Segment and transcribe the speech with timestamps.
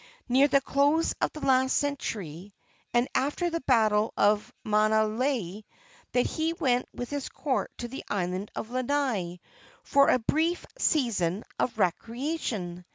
[0.27, 2.55] near the close of the last century,
[2.91, 5.63] and after the battle of Maunalei,
[6.13, 9.39] that he went with his court to the island of Lanai
[9.83, 12.83] for a brief season of recreation.